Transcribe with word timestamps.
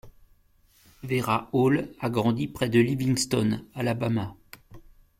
Vera 1.03 1.47
Hall 1.53 1.87
a 1.99 2.09
grandi 2.09 2.47
près 2.47 2.69
de 2.69 2.79
Livingston, 2.79 3.63
Alabama. 3.75 4.35